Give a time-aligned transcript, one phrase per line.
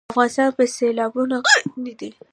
[0.13, 2.11] افغانستان په سیلابونه غني دی.